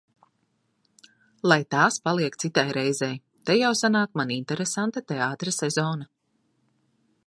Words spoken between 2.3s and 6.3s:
citai reizei. Te jau sanāk man interesanta teātra sezona.